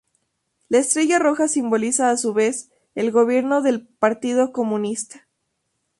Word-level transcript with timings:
La 0.67 0.79
estrella 0.79 1.19
roja 1.19 1.47
simbolizaba 1.47 2.09
a 2.09 2.17
su 2.17 2.33
vez 2.33 2.71
el 2.95 3.11
gobierno 3.11 3.61
del 3.61 3.85
Partido 3.85 4.51
Comunista. 4.51 5.27